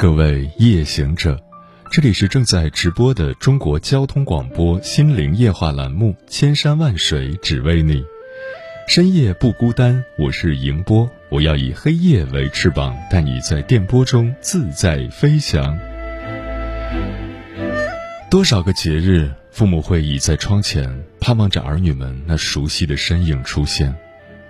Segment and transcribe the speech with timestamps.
[0.00, 1.38] 各位夜行者，
[1.90, 7.96] 这里是正在直播的中国交通广播心灵夜话栏目《千山万水只为你》，
[8.88, 15.78] 深夜不孤单，我是迎波，我要以黑夜为翅膀，带你在电波中自在飞翔。
[18.30, 23.92] 多少个节日，父母会倚在窗前，盼望着儿女们那熟悉的身影出现；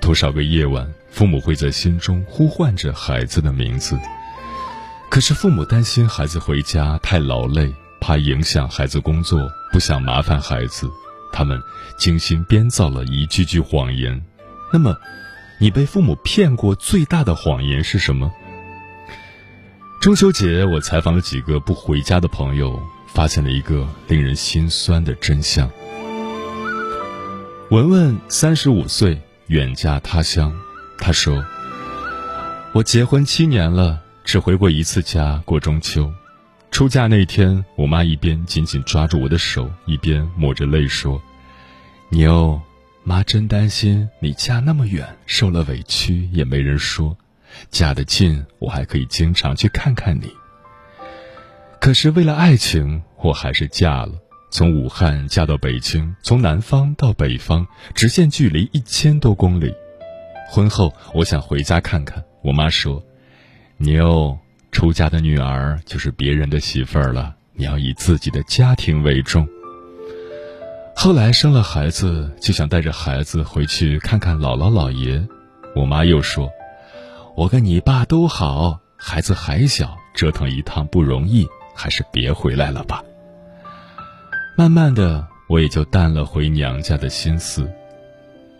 [0.00, 3.98] 多少个夜晚，父母会在心中呼唤着孩子的名字。
[5.10, 10.88] 可是父母担心孩子回家太劳累，怕影响孩子工作，不想麻烦孩子，
[11.32, 11.60] 他们
[11.98, 14.22] 精心编造了一句句谎言。
[14.72, 14.96] 那么，
[15.58, 18.30] 你被父母骗过最大的谎言是什么？
[20.00, 25.68] 中秋节，我采访了几个不回家的朋友，发现了一个令人心酸的真相。
[27.70, 30.56] 文文三十五岁，远嫁他乡，
[30.98, 31.44] 她说
[32.72, 36.12] ：“我结婚七年了。”只回过一次家过中秋，
[36.70, 41.20] 出嫁那天，我妈一边紧紧抓住我的手，一边抹着泪说
[42.10, 42.60] ：“妞，
[43.02, 47.16] 妈真担心你嫁那么远，受了委屈也没人说；
[47.70, 50.30] 嫁得近，我还可以经常去看看你。
[51.80, 54.12] 可是为了爱情，我还是嫁了。
[54.52, 59.74] 从武汉嫁到北京，从南方到北方，直线距离一千多公里。
[60.50, 63.02] 婚后，我想回家看看，我妈说。”
[63.82, 64.38] 妞，
[64.70, 69.48] 出嫁的女儿就是别人的媳妇儿了，你要以自己的家庭为重。
[70.94, 75.26] 后来生了孩子，就想带着孩子回去看看姥姥姥爷。
[75.74, 76.50] 我妈又说
[77.34, 83.02] ：“我跟你爸都好，孩子还小，折腾一趟不容易，还是别回来了吧。”
[84.58, 87.66] 慢慢的，我也就淡了回娘家的心思。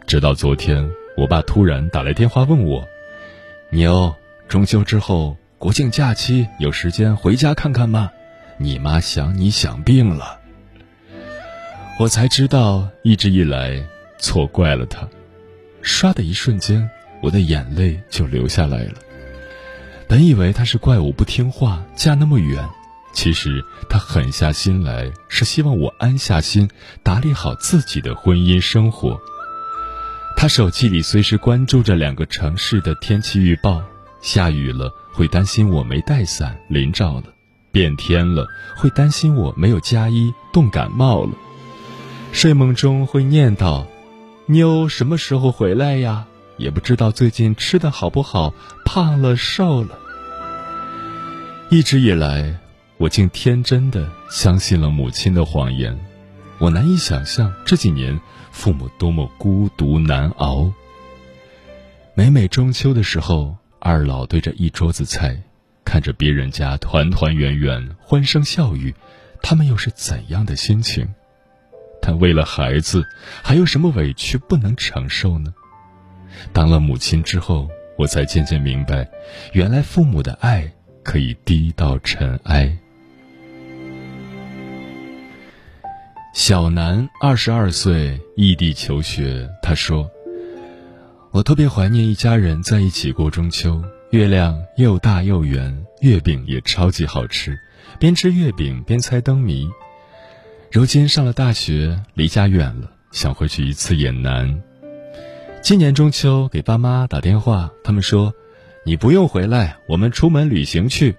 [0.06, 2.82] 直到昨天，我爸突然打来电话问我
[3.70, 4.10] ：“妞。”
[4.50, 8.10] 中秋之后，国庆假期有时间回家看看吗？
[8.58, 10.40] 你妈想你想病了。
[12.00, 13.80] 我才知道，一直以来
[14.18, 15.08] 错怪了她。
[15.84, 16.90] 唰的一瞬间，
[17.22, 18.94] 我的眼泪就流下来了。
[20.08, 22.68] 本以为她是怪我不听话，嫁那么远，
[23.12, 26.68] 其实她狠下心来，是希望我安下心，
[27.04, 29.16] 打理好自己的婚姻生活。
[30.36, 33.80] 她手机里随时关注着两个城市的天气预报。
[34.20, 37.24] 下雨了，会担心我没带伞淋着了；
[37.72, 41.32] 变天了，会担心我没有加衣冻感冒了。
[42.32, 43.86] 睡梦中会念叨
[44.46, 46.26] ：“妞什么时候回来呀？”
[46.58, 48.52] 也不知道最近吃的好不好，
[48.84, 49.98] 胖了瘦了。
[51.70, 52.58] 一直以来，
[52.98, 55.98] 我竟天真的相信了母亲的谎言。
[56.58, 58.20] 我难以想象这几年
[58.52, 60.70] 父母多么孤独难熬。
[62.12, 63.56] 每每中秋的时候。
[63.80, 65.36] 二老对着一桌子菜，
[65.84, 68.94] 看着别人家团团圆圆、欢声笑语，
[69.42, 71.08] 他们又是怎样的心情？
[72.02, 73.04] 但为了孩子，
[73.42, 75.52] 还有什么委屈不能承受呢？
[76.52, 79.08] 当了母亲之后，我才渐渐明白，
[79.54, 80.70] 原来父母的爱
[81.02, 82.76] 可以低到尘埃。
[86.34, 90.08] 小南二十二岁，异地求学，他说。
[91.32, 93.80] 我特别怀念一家人在一起过中秋，
[94.10, 97.56] 月亮又大又圆，月饼也超级好吃，
[98.00, 99.70] 边吃月饼边猜灯谜。
[100.72, 104.60] 如今上了大学，离家远了，想回去一次也难。
[105.62, 108.34] 今年中秋给爸妈打电话，他们说
[108.84, 111.14] ：“你不用回来，我们出门旅行去。”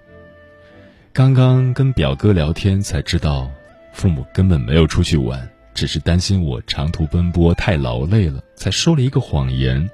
[1.14, 3.50] 刚刚跟表哥聊天才知道，
[3.94, 9.88] 父母根本没有出去玩，只是担心我长途奔波太劳累了，才说了一个谎言。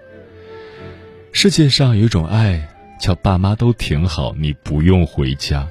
[1.33, 2.69] 世界上有一种爱，
[3.01, 5.69] 叫爸妈都挺好，你不用回家。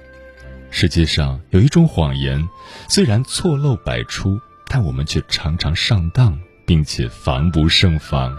[0.69, 2.47] 世界上有一种谎言，
[2.87, 8.37] 虽然错漏百出，但我们却常常上当，并且防不胜防。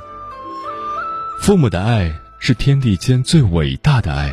[1.40, 4.32] 父母的爱是天地间最伟大的爱。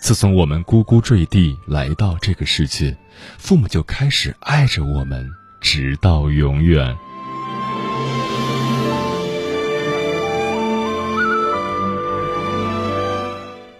[0.00, 2.96] 自从我们呱呱坠地来到这个世界，
[3.38, 5.30] 父母就开始爱着我们，
[5.60, 6.96] 直到永远。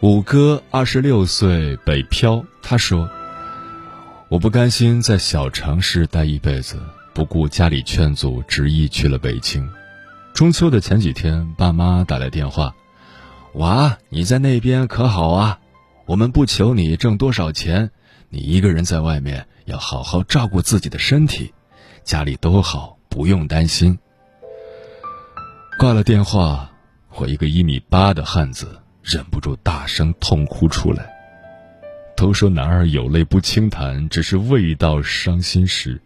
[0.03, 2.43] 五哥二十六岁，北漂。
[2.63, 3.11] 他说
[4.29, 6.81] ：“我不甘心在小城市待一辈子，
[7.13, 9.69] 不顾家里劝阻，执意去了北京。
[10.33, 12.75] 中秋的前几天，爸妈打来电话
[13.57, 15.59] ：‘娃，你在那边可好啊？
[16.07, 17.91] 我们不求你挣多少钱，
[18.31, 21.53] 你一个人在外面要好好照顾自己的身体，
[22.05, 23.99] 家里都好，不用担心。’
[25.79, 26.71] 挂了电话。”
[27.17, 31.09] 我一个一米八的汉子，忍不住大声痛哭出来。
[32.17, 36.01] 都说男儿有泪不轻弹，只是未到伤心时。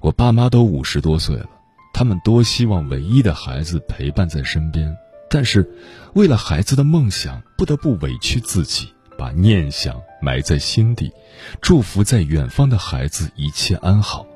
[0.00, 1.46] 我爸妈都五十多岁了，
[1.92, 4.96] 他们多希望唯一的孩子陪伴在身边，
[5.28, 5.68] 但是
[6.14, 8.88] 为了孩子的梦想，不得不委屈自己，
[9.18, 11.12] 把念想埋在心底，
[11.60, 14.26] 祝福在远方的孩子一切安好。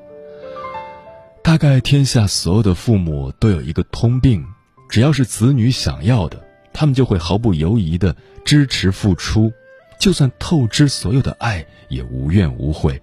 [1.43, 4.45] 大概天下所有的父母都有一个通病。
[4.89, 9.51] 只要是子女想要的，他们就会毫不犹豫的支持付出，
[9.99, 13.01] 就算透支所有的爱，也无怨无悔。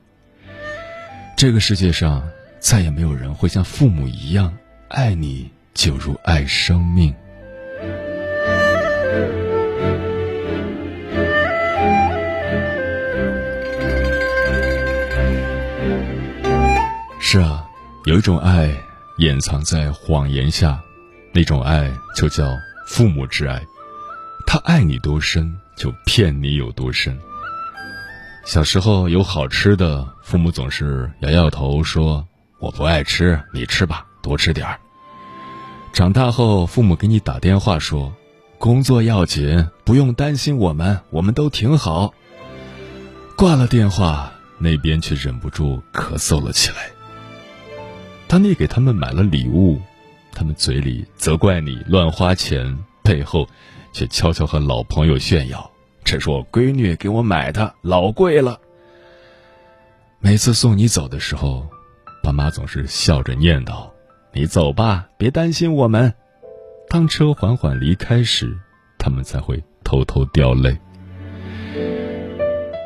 [1.37, 2.29] 这个世界上
[2.59, 4.57] 再也没有人会像父母一样
[4.89, 7.15] 爱你，就如爱生命。
[17.21, 17.69] 是啊，
[18.07, 18.75] 有一种爱
[19.19, 20.81] 掩藏在谎言下。
[21.31, 22.57] 那种爱就叫
[22.89, 23.63] 父母之爱，
[24.47, 27.17] 他爱你多深，就骗你有多深。
[28.47, 32.27] 小时候有好吃的，父母总是摇摇头说
[32.59, 34.81] ：“我不爱吃，你吃吧，多吃点儿。”
[35.93, 38.15] 长大后，父母给你打电话说
[38.59, 42.15] ：“工作要紧，不用担心我们，我们都挺好。”
[43.37, 46.91] 挂了电话，那边却忍不住咳嗽了起来。
[48.27, 49.79] 当你给他们买了礼物。
[50.39, 53.45] 他们嘴里责怪你乱花钱，背后
[53.93, 55.69] 却悄悄和老朋友炫耀
[56.05, 58.61] ：“这是我闺女给我买的，老贵了。”
[60.23, 61.69] 每次送你走的时候，
[62.23, 63.91] 爸妈总是笑着念叨
[64.33, 66.15] ：“你走吧，别担心我们。”
[66.89, 68.57] 当车缓缓离开时，
[68.97, 70.79] 他们才会偷偷掉泪。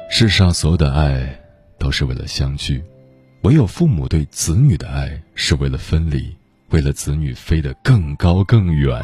[0.09, 1.39] 世上所有的爱
[1.79, 2.83] 都是为了相聚，
[3.43, 6.35] 唯有父母对子女的爱是为了分离。
[6.73, 8.99] 为了子女飞得更高更远，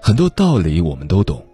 [0.00, 1.46] 很多道理我们都懂，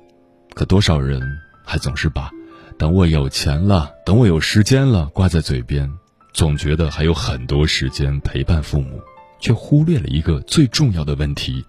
[0.54, 1.20] 可多少人
[1.64, 2.30] 还总是把
[2.78, 5.90] “等我有钱了，等我有时间了”挂在嘴边，
[6.32, 9.00] 总觉得还有很多时间陪伴父母，
[9.40, 11.64] 却忽略了一个最重要的问题：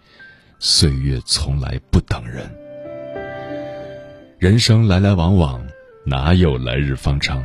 [0.60, 2.48] 岁月从来不等人。
[4.38, 5.60] 人生来来往往，
[6.06, 7.44] 哪有来日方长？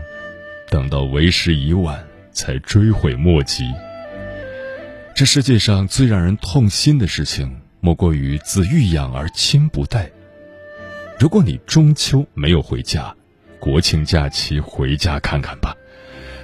[0.68, 3.64] 等到为时已晚，才追悔莫及。
[5.18, 10.08] 这世界上最让人痛心的事情，莫过于子欲养而亲不待。
[11.18, 13.12] 如果你中秋没有回家，
[13.58, 15.74] 国庆假期回家看看吧，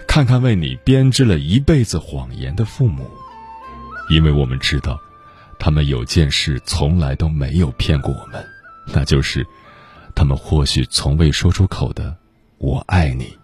[0.09, 3.09] 看看为你编织了一辈子谎言的父母，
[4.11, 4.99] 因为我们知道，
[5.57, 8.45] 他们有件事从来都没有骗过我们，
[8.93, 9.47] 那就是，
[10.17, 12.17] 他们或许从未说出口的
[12.59, 13.39] “我爱你”。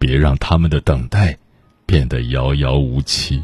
[0.00, 1.38] 别让他们的等待，
[1.86, 3.40] 变得遥遥无期。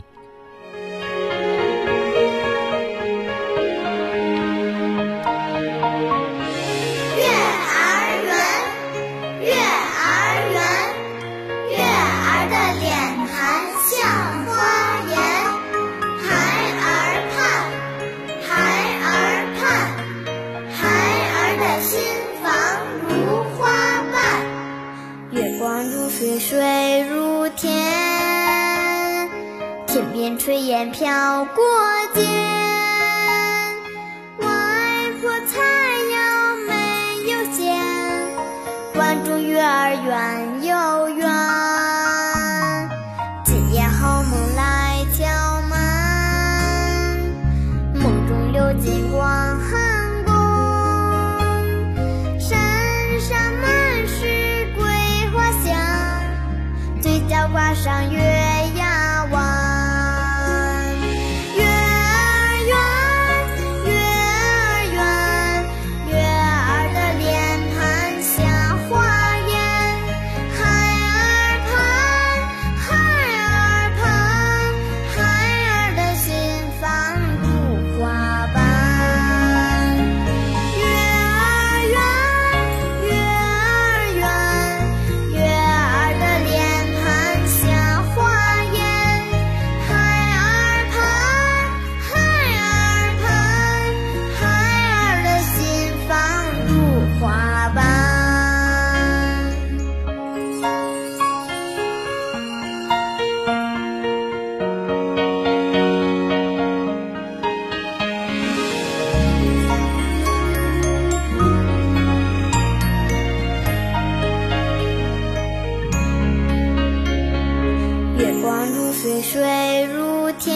[119.22, 120.54] 水如天，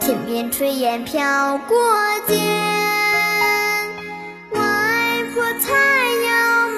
[0.00, 1.76] 天边炊烟飘过
[2.26, 2.38] 肩。
[4.50, 4.60] 外
[5.34, 5.74] 婆菜
[6.26, 6.28] 肴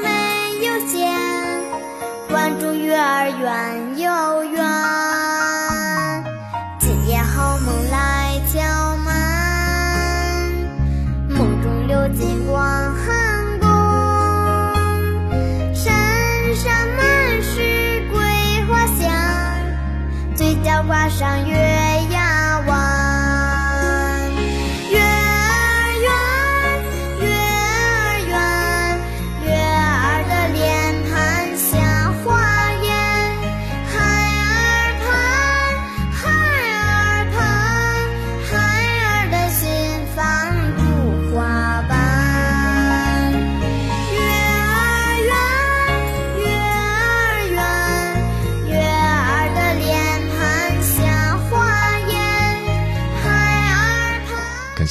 [0.02, 0.08] 没
[0.66, 1.08] 有咸，
[2.28, 3.97] 关注月儿圆
[21.18, 21.67] 上月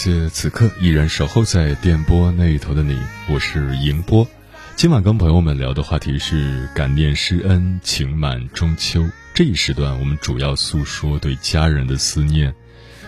[0.07, 2.97] 谢此刻依然守候在电波那一头的你，
[3.29, 4.25] 我是迎波。
[4.77, 9.05] 今晚跟朋友们聊的话题是感念师恩，情满中秋。
[9.33, 12.55] 这一时段我们主要诉说对家人的思念。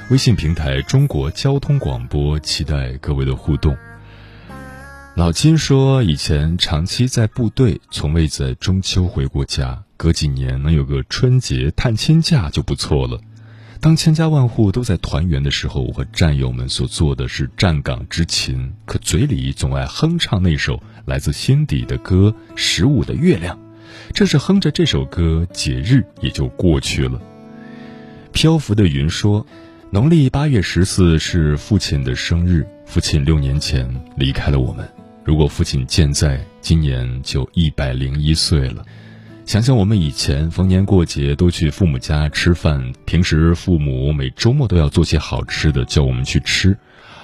[0.09, 3.77] 微信平台中国交通广播，期待各位的互动。
[5.15, 13.21] 老金说，以前长期在部队，从未在中秋回过家，隔几年能有个春节探亲假就不错了。
[13.81, 23.57] 当千家万户都在团圆的时候，我和战友们所做的是站岗执勤，可嘴里总爱哼唱那首来自心底的歌《十五的月亮》。
[24.13, 27.21] 正是哼着这首歌，节日也就过去了。
[28.33, 29.45] 漂浮的云说，
[29.91, 34.85] 农历八月十四是父亲的生日，父亲六年前离开了我们。
[35.23, 38.85] 如果父亲健在，今年就一百零一岁了。
[39.49, 46.77] 想想我们以前逢年过节都去父母家吃饭，平时父母每周末都要做些好吃的叫我们去吃，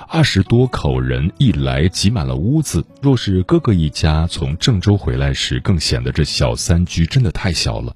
[0.08, 2.84] 二十多口人一来挤满了屋子。
[3.00, 7.96] 若是哥哥一家从郑州回来时，更显得这小三居真的太小了。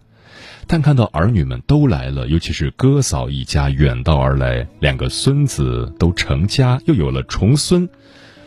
[0.67, 7.89] 但看到儿女们都来了，尤其是哥嫂一家远道而来，两个孙子都成家，又有了重孙，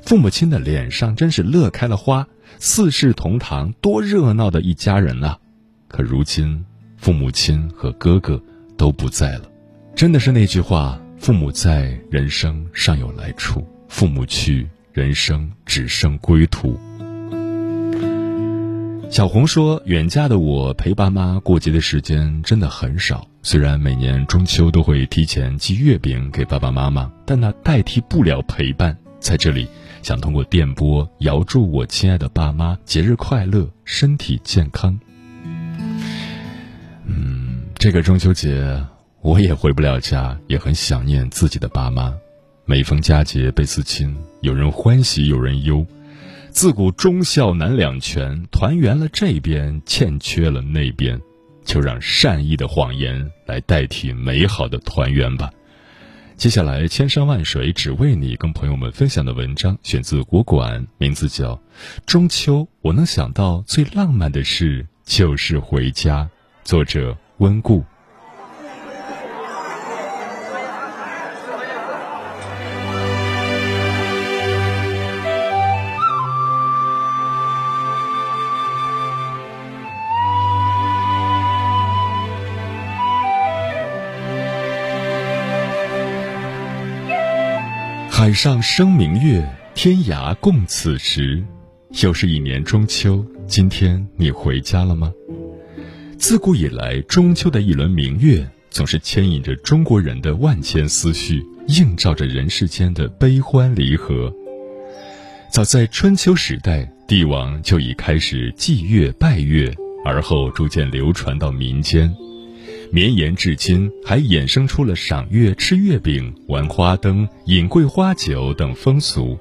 [0.02, 2.28] 父母亲的脸上真是乐开了花，
[2.60, 5.38] 四世同堂，多热闹的一家人呐、
[5.92, 6.64] 可如今，
[6.96, 8.42] 父母亲和哥哥
[8.78, 9.42] 都不在了，
[9.94, 16.80] 真的是那句话：父母在，人生尚有来处；父母去，人生只剩归途。
[19.10, 23.28] 小红说：“远嫁的我陪爸妈过节的时间真的很少。
[23.42, 28.96] 虽然每年中秋都会提前寄月饼给爸爸妈妈，但那代替不了陪伴。
[29.20, 29.68] 在这里，
[30.02, 34.98] 想通过电波遥祝我亲爱的爸妈节日快乐，身体健康。”
[37.82, 38.80] 这个中秋节
[39.22, 42.14] 我也回不了家，也很想念自己的爸妈。
[42.64, 45.84] 每逢佳节倍思亲，有人欢喜有人忧。
[46.50, 51.20] 自古忠孝难两全，团圆了这边，欠缺了那边，
[51.64, 55.50] 就让善意的谎言来代替美好的团圆吧。
[56.36, 61.56] 接下来，千山万水只为你，跟朋友们分享的文章选自国馆，名字叫
[62.06, 66.30] 《中秋》，我能想到最浪漫的事就是回家。
[66.62, 67.82] 作者温故。
[88.08, 89.44] 海上生明月，
[89.74, 91.44] 天涯共此时。
[92.04, 95.12] 又是一年中秋，今天你回家了吗？
[96.22, 104.32] 自古以来，中秋的一轮明月总是牵引着中国人的万千思绪，映照着人世间的悲欢离合。
[105.50, 109.74] 早在春秋时代，帝王就已开始祭月拜月，
[110.04, 112.14] 而后逐渐流传到民间。
[112.92, 119.36] 绵延至今，还衍生出了赏月、吃月饼、玩花灯、饮桂花酒等风俗。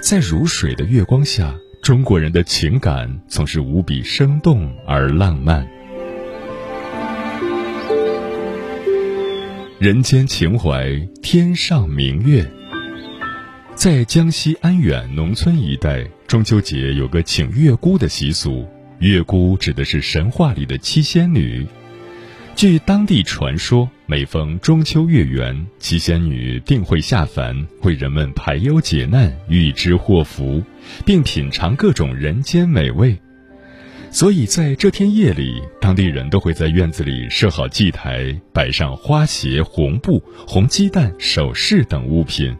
[0.00, 1.52] 在如水的月光下，
[1.82, 5.68] 中国人的情感总是无比生动而浪漫。
[9.78, 12.44] 人间情怀，天上明月。
[13.76, 18.66] 在江西安远农村一带，中秋节有个请月姑的习俗。
[18.98, 21.64] 月姑指的是神话里的七仙女。
[22.56, 30.60] 据当地传说，每逢中秋月圆，七仙女定会下凡，为人们排忧解难、预知祸福，
[31.06, 33.16] 并品尝各种人间美味。
[34.10, 42.56] 所以在这天夜里，当地人都会在院子里设好祭台，摆上花鞋、红布、红鸡蛋、首饰等物品。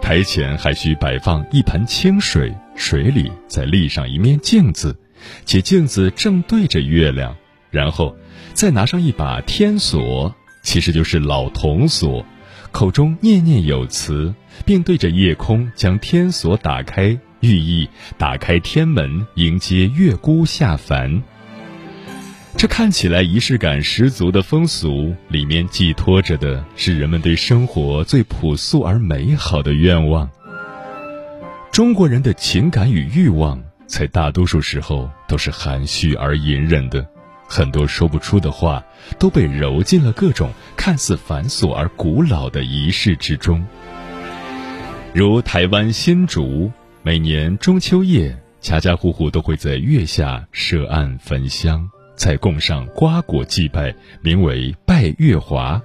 [0.00, 4.96] 台前还需摆放一盆清水，水里再立上一面镜子，
[5.44, 7.34] 且镜子正对着月亮。
[7.70, 8.14] 然后，
[8.52, 12.24] 再拿上一把天锁，其实就是老铜锁，
[12.70, 14.32] 口中念念有词，
[14.64, 17.18] 并对着夜空将天锁打开。
[17.46, 17.88] 寓意
[18.18, 21.22] 打开天门，迎接月姑下凡。
[22.56, 30.28] 这看起来仪式感十足的风俗，里面寄托着的是人们对生活最朴素而美好的愿望。
[31.70, 37.06] 中国人的情感与欲望，在大多数时候都是含蓄而隐忍的，
[37.46, 38.82] 很多说不出的话，
[39.20, 43.64] 都被揉进了各种看似繁琐而古老的仪式之中。
[45.14, 46.72] 如台湾新竹。
[47.06, 55.80] 每年中秋夜，家家户户都会在月下设案焚香，再供上瓜果祭拜，名为拜月华。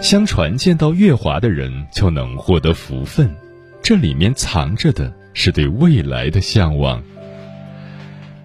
[0.00, 3.32] 相传见到月华的人就能获得福分，
[3.80, 7.00] 这里面藏着的是对未来的向往。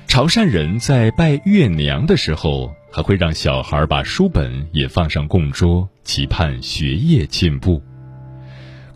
[0.06, 7.82] 潮汕人在拜月娘的时候，还会让小孩把书本也放上供桌，期盼学业进步。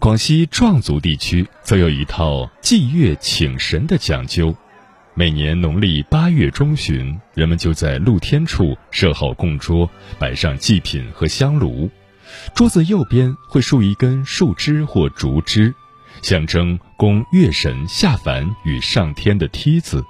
[0.01, 4.51] 广西壮族地区则有一套祭月请神的讲究，
[5.13, 11.87] 每年农历八月中旬，人们就在露天处设好供桌，摆上祭品和香炉，
[12.55, 15.71] 桌子右边会竖一根树枝或竹枝，
[16.23, 20.03] 象征供月神下凡与上天的梯子。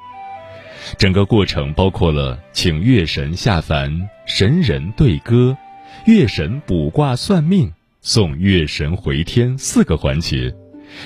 [0.98, 3.94] 整个过程包括了请月神下凡、
[4.26, 5.58] 神人对歌、
[6.06, 7.74] 月神卜卦算命。
[8.04, 10.52] 送月神回天四个环节，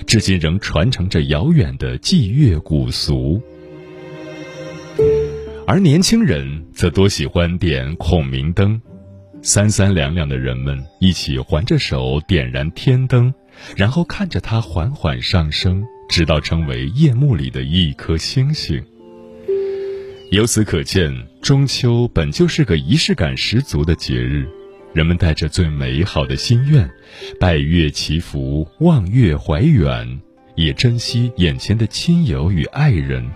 [0.08, 3.41] 至今仍传承着遥远的祭月古俗。
[5.67, 8.81] 而年轻人则多喜欢点孔明灯，
[9.41, 13.34] 三三两两的人们一起环着手点燃天灯，
[13.75, 18.81] 然后看着它缓缓上升，直到成为夜幕里的一颗星星。
[20.31, 24.47] 由此可见，中秋本就是个仪式感十足的节日。
[24.95, 26.89] 人们带着最美好的心愿，
[27.38, 30.21] 拜月祈福，望月怀远，
[30.55, 33.29] 也珍惜眼前的亲友与爱人。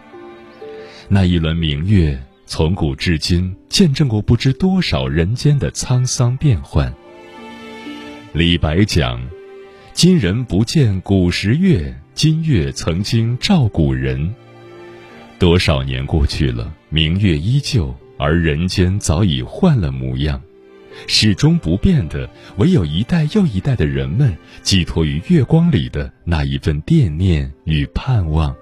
[1.10, 6.94] 那一轮明月，从古至今见证过不知多少人间的沧桑变幻。
[8.32, 9.22] 李白讲
[9.92, 14.34] ：“今人不见古时月，今月曾经照古人。”
[15.38, 20.42] 多少年过去了，明月依旧，而人间早已换了模样。
[21.08, 28.56] 始终不变的，唯有一代又一代的人们寄托于月光里的那一份惦念与盼望。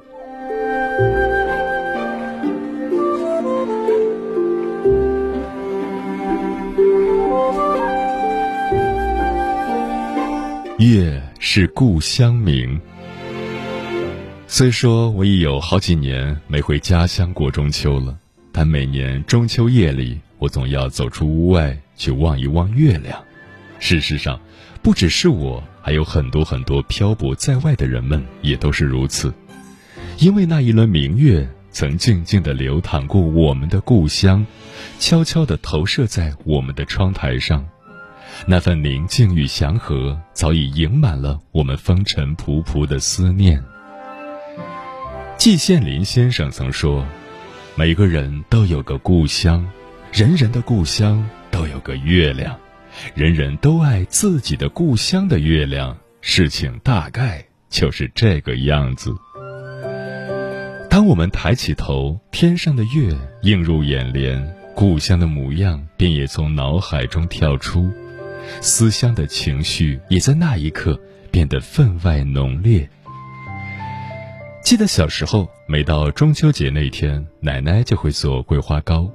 [10.79, 12.79] 月是故乡明。
[14.45, 18.17] 虽说我已有好几年没回家乡过中秋了，
[18.51, 21.77] 但每年中秋夜里，我总要走出屋外。
[21.97, 23.21] 去望一望月亮。
[23.79, 24.39] 事实上，
[24.81, 29.33] 不只是我，还有很多很多漂泊在外的人们也都是如此。
[30.17, 34.45] 因为那一轮明月曾静静地流淌过我们的故乡，
[34.97, 37.65] 悄悄地投射在我们的窗台上。
[38.45, 43.63] 那份宁静与祥和，早已盈满了我们风尘仆仆的思念。
[45.37, 47.05] 季羡林先生曾说
[47.75, 49.67] ：“每个人都有个故乡，
[50.11, 51.23] 人人的故乡。”
[51.57, 52.55] 都有个月亮，
[53.15, 55.97] 人人都爱自己的故乡的月亮。
[56.21, 59.11] 事情大概就是这个样子。
[60.87, 67.91] 当我们抬起头，天上的月映入眼帘，故乡的模样便也从脑海中跳出，
[68.61, 70.99] 思乡的情绪也在那一刻
[71.31, 72.87] 变得分外浓烈。
[74.61, 79.11] 记得小时候，每到中秋节那天，奶奶就会做桂花糕。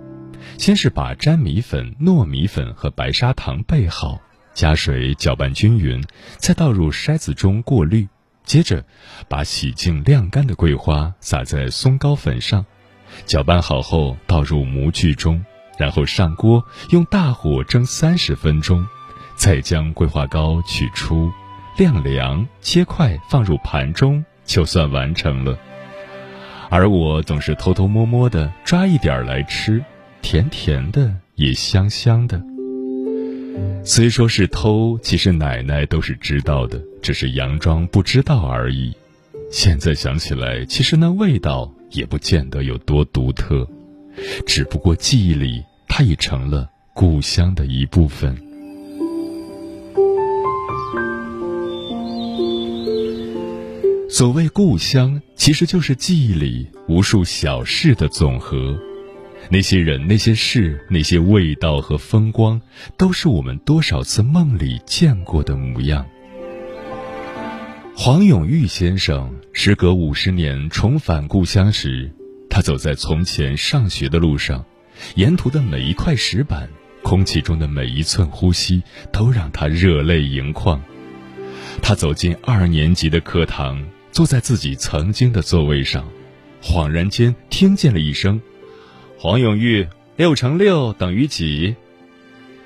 [0.59, 4.21] 先是把粘米粉、糯米粉和白砂糖备好，
[4.55, 6.05] 加水搅拌均匀，
[6.39, 8.09] 再倒入筛子中过滤。
[8.45, 8.85] 接着，
[9.29, 12.65] 把洗净晾干的桂花撒在松糕粉上，
[13.25, 15.45] 搅拌好后倒入模具中，
[15.79, 18.85] 然后上锅用大火蒸三十分钟，
[19.37, 21.31] 再将桂花糕取出，
[21.79, 25.57] 晾凉，切块放入盘中，就算完成了。
[26.69, 29.85] 而我总是偷偷摸摸地抓一点来吃。
[30.23, 32.43] 甜甜的，也香香的。
[33.85, 38.93] 虽说是偷，其实奶奶都是知道的，只是佯装不知道而已。
[39.51, 43.69] 现在想起来，其实那味道也不见得有多独特，
[44.47, 48.35] 只不过记忆里，它已成了故乡的一部分。
[54.09, 58.79] 所谓故乡，其实就是记忆里无数小事的总和。
[59.53, 62.59] 那些人、那些事、那些味道和风光，
[62.97, 66.07] 都是我们多少次梦里见过的模样。
[67.95, 72.11] 黄永玉先生时隔五十年重返故乡时，
[72.49, 74.65] 他走在从前上学的路上，
[75.17, 76.67] 沿途的每一块石板，
[77.03, 80.83] 空气中的每一寸呼吸，都让他热泪盈眶。
[81.83, 86.09] 他走进二年级的课堂，坐在自己曾经的座位上，
[86.63, 88.41] 恍然间听见了一声。
[89.23, 91.77] 黄永玉，六乘六等于几？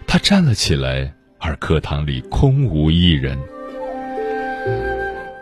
[0.07, 3.39] 他站了起来，而课堂里空无一人。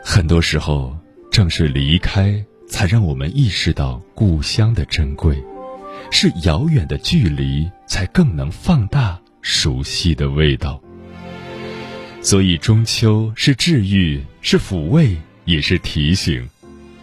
[0.04, 0.98] 很多时候，
[1.30, 5.36] 正是离开，才让我们意识到故乡的珍贵；
[6.10, 10.82] 是遥远的距离，才更能放大熟悉的味道。
[12.22, 16.44] 所以，中秋是治愈，是抚慰，也是提醒，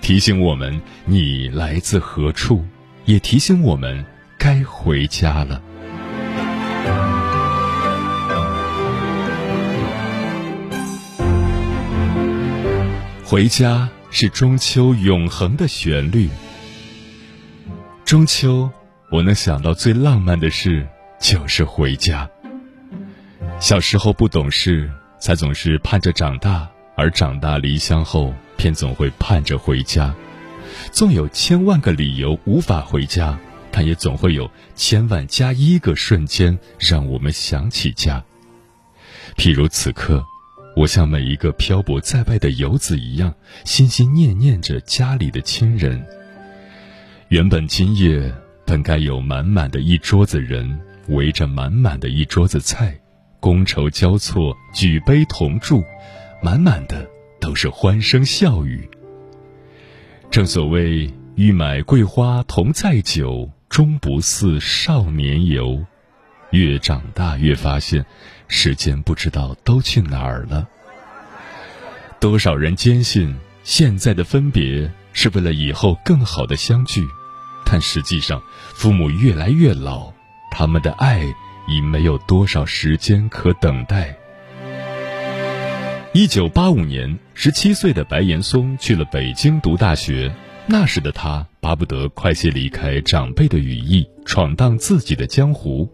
[0.02, 2.62] 提醒我们你来自何处。
[3.12, 4.06] 也提醒我们
[4.38, 5.62] 该回家了。
[13.26, 16.30] 回家是中秋永恒的旋律。
[18.06, 18.72] 中秋，
[19.12, 20.88] 我能想到最浪漫的事
[21.20, 22.30] 就是回家。
[23.60, 30.16] 小时候不懂事，才总是盼着长大；而长大离乡后，偏总会盼着回家。
[30.92, 33.40] 纵有千万个理由无法回家，
[33.72, 38.24] 但也总会有千万加一个瞬间让我们想起家。
[39.38, 40.24] 譬如此刻，
[40.76, 46.06] 我像每一个漂泊在外的游子一样，心心念念着家里的亲人。
[47.30, 48.32] 原本今夜
[48.66, 53.00] 本该有满满的一桌子人围着满满的一桌子菜，
[53.40, 55.82] 觥筹交错，举杯同祝，
[56.44, 58.88] 满满的都是欢声笑语。
[60.32, 65.86] 正所谓“欲买桂花同载酒，终不似少年游”。
[66.52, 68.06] 越长大越发现，
[68.48, 70.66] 时间不知道都去哪儿了。
[72.22, 77.06] 多少人坚信现在的分别是为了以后更好的相聚，
[77.66, 78.42] 但实际上，
[78.74, 80.14] 父母越来越老，
[80.50, 81.26] 他们的爱
[81.68, 84.16] 已没有多少时间可等待。
[86.14, 90.30] 一九八五年，十七岁的白岩松去了北京读大学。
[90.68, 95.90] 那时的他巴不得快些离开长辈的羽翼，闯荡自己的江湖。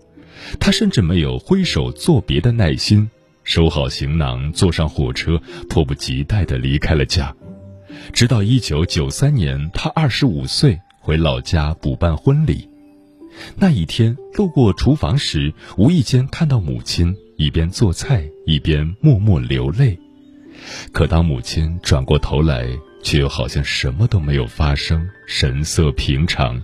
[0.59, 3.07] 他甚至没有挥手作别的耐心，
[3.43, 7.31] 收好行囊，坐上火车，迫不及待地离开了家。
[8.11, 12.67] 直到一九九三年，他二十五岁，回老家补办婚礼。
[13.55, 19.95] 那一天，路过厨房时，无意间看到母亲一边做菜，一边默默流泪。
[20.91, 22.67] 可当母亲转过头来，
[23.03, 26.61] 却又好像什么都没有发生，神色平常。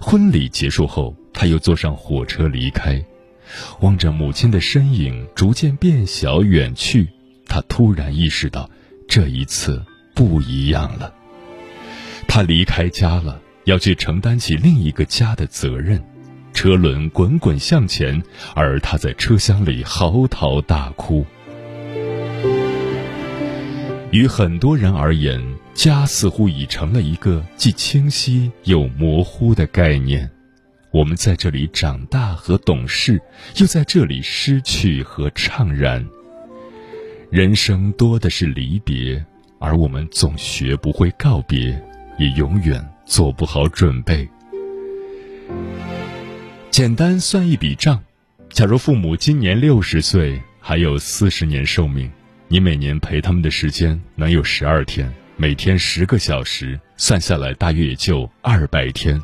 [0.00, 3.04] 婚礼结束后，他又坐上火车离开，
[3.80, 7.08] 望着母亲的身影逐渐变小远去，
[7.46, 8.70] 他突然意识到，
[9.08, 11.12] 这一次不一样了。
[12.28, 16.02] 他离开家了，要去承担起另一个家的责任。
[16.52, 18.22] 车轮滚滚向前，
[18.54, 21.24] 而他在车厢里嚎啕大哭。
[24.10, 25.38] 于很多人而言，
[25.74, 30.28] 家似乎已成了一个既清晰又模糊的概念。
[30.90, 33.20] 我们在这里长大和懂事，
[33.56, 36.04] 又在这里失去和怅然。
[37.30, 39.22] 人生多的是离别，
[39.60, 41.78] 而我们总学不会告别，
[42.18, 44.26] 也永远做不好准备。
[46.70, 48.02] 简单算一笔账：
[48.48, 52.10] 假如父母今年六十岁，还有四十年寿命。
[52.50, 59.22] 你每年陪他们的时间能有十二天，每天十个小时，算下来大约也就二百天。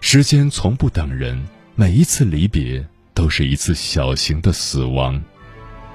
[0.00, 1.40] 时间从不等人，
[1.76, 5.22] 每一次离别都是一次小型的死亡。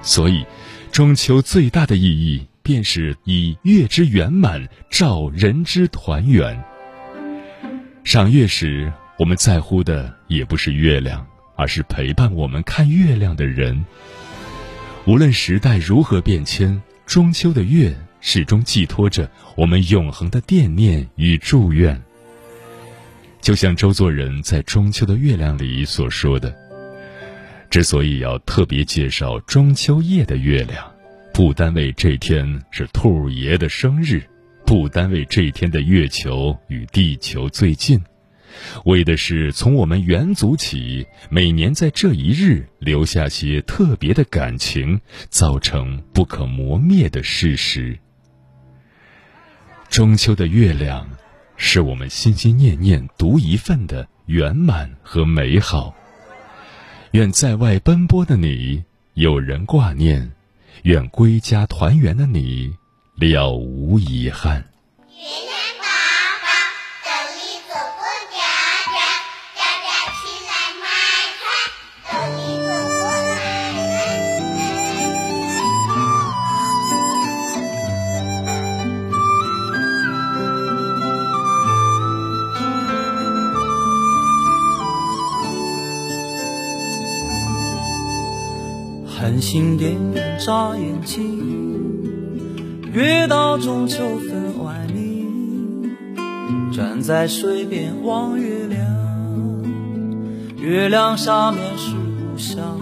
[0.02, 0.46] 所以，
[0.90, 6.64] 中秋最大的意义便是以月之圆满照人之团圆。
[8.06, 13.84] 赏月时，我们在乎的也不是月亮，而是陪伴我们看月亮的人。
[15.08, 22.02] 无论时代如何变迁，中秋的月始终寄托着我们永恒的惦念与祝愿。
[23.40, 26.52] 就像周作人在《中秋的月亮》里所说的
[27.70, 30.92] ：“之所以要特别介绍中秋夜的月亮，
[31.32, 34.24] 不单为这天是兔爷的生日，
[34.66, 38.02] 不单为这天的月球与地球最近，
[38.86, 47.98] 为的是从我们元祖起，每年在这一日留下些特别的感情，造成不可磨灭的事实。
[49.90, 51.10] 中秋的月亮，
[51.58, 55.96] 是我们心心念念独一份的圆满和美好。
[57.12, 60.34] 愿在外奔波的你有人挂念，
[60.84, 62.74] 愿归家团圆的你
[63.16, 64.66] 了无遗憾。
[89.26, 92.00] 繁星点点眨眼睛，
[92.94, 95.90] 月到中秋分外明。
[96.72, 98.86] 站在水边望月亮，
[100.60, 102.80] 月亮下面是故乡。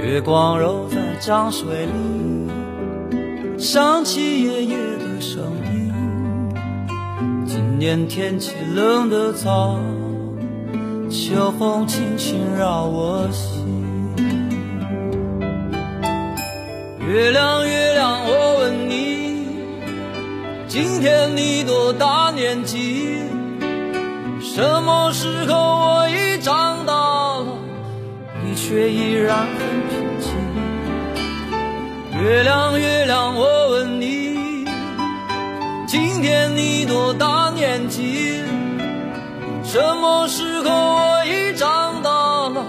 [0.00, 2.48] 月光揉在江水里，
[3.58, 5.42] 想起爷爷的声
[5.74, 5.92] 音。
[7.44, 9.80] 今年天气冷得早。
[11.14, 13.64] 秋风轻轻绕我心，
[17.06, 19.46] 月亮月亮，我问你，
[20.66, 23.20] 今天你多大年纪？
[24.40, 27.46] 什么时候我已长大了，
[28.44, 29.56] 你却依然很
[29.88, 30.34] 平静。
[32.20, 34.66] 月亮月亮，我问你，
[35.86, 38.42] 今天你多大年纪？
[39.74, 42.08] 什么时候我已长大
[42.48, 42.64] 了，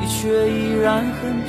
[0.00, 1.42] 你却依然很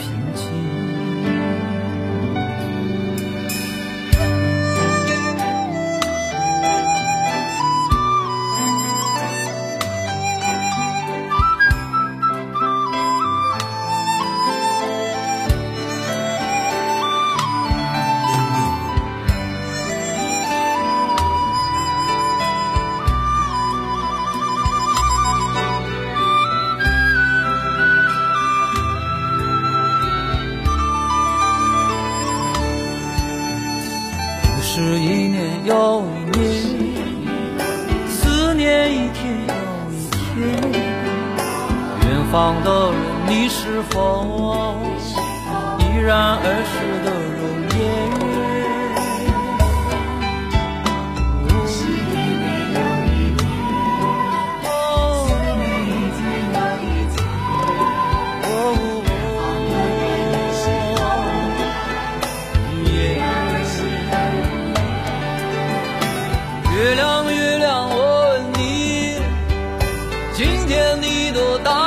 [71.32, 71.85] 多大。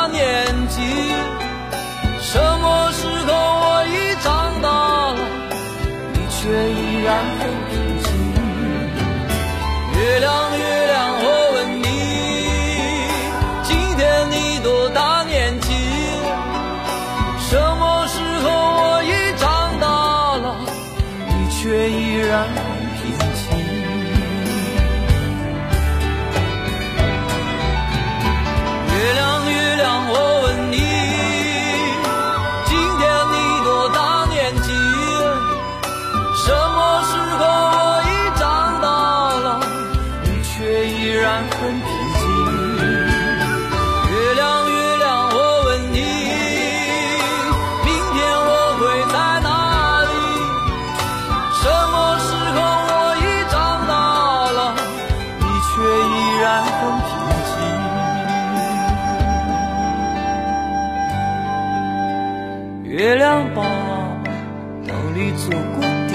[56.48, 56.70] 然很
[57.04, 57.10] 平
[57.44, 57.54] 静。
[62.84, 63.60] 月亮爸
[64.24, 64.26] 爸
[64.86, 66.10] 兜里做过嗲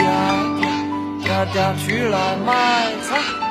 [0.60, 0.62] 嗲，
[1.24, 2.50] 嗲嗲去来买
[3.04, 3.43] 菜。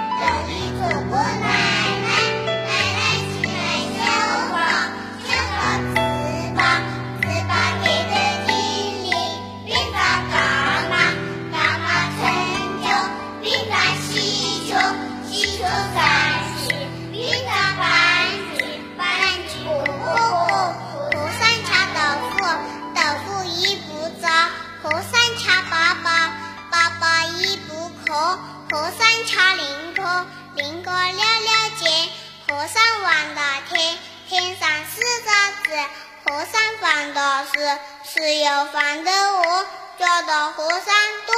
[36.93, 39.67] 尚放的是，是有烦的我，
[39.99, 40.85] 觉得和尚
[41.27, 41.35] 多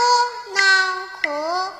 [0.52, 0.60] 恼
[1.22, 1.72] 火。